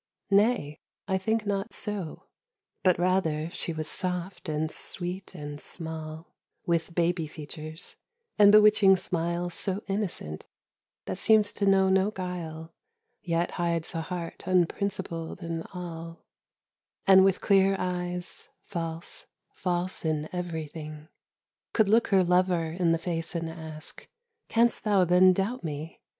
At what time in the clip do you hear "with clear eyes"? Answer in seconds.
17.23-18.49